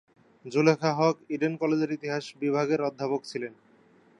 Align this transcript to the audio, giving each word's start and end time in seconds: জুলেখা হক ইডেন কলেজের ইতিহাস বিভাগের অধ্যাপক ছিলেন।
জুলেখা 0.45 0.91
হক 0.93 1.17
ইডেন 1.29 1.53
কলেজের 1.57 1.91
ইতিহাস 1.91 2.23
বিভাগের 2.41 2.79
অধ্যাপক 2.81 3.21
ছিলেন। 3.25 3.53